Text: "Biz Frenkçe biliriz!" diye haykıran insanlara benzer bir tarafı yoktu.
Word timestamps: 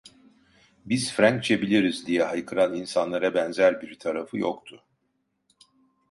"Biz 0.85 1.11
Frenkçe 1.13 1.61
biliriz!" 1.61 2.07
diye 2.07 2.23
haykıran 2.23 2.75
insanlara 2.75 3.33
benzer 3.33 3.81
bir 3.81 3.99
tarafı 3.99 4.37
yoktu. 4.37 4.83